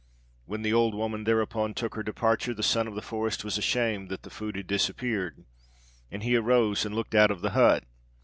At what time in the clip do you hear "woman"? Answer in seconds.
0.95-1.25